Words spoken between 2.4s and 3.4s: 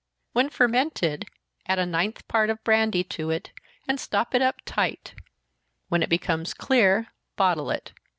of brandy to